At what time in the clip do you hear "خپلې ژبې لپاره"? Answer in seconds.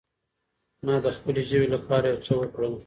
1.17-2.05